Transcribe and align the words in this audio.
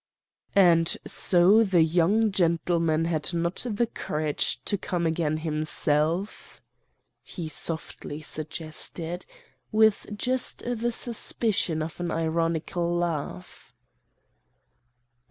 "'And 0.55 0.97
so 1.05 1.61
the 1.63 1.83
young 1.83 2.31
gentleman 2.31 3.05
had 3.05 3.35
not 3.35 3.67
the 3.69 3.85
courage 3.85 4.59
to 4.65 4.75
come 4.75 5.05
again 5.05 5.37
himself?' 5.37 6.59
he 7.21 7.47
softly 7.47 8.19
suggested, 8.19 9.27
with 9.71 10.07
just 10.17 10.63
the 10.65 10.91
suspicion 10.91 11.83
of 11.83 11.99
an 11.99 12.11
ironical 12.11 12.95
laugh. 12.97 13.75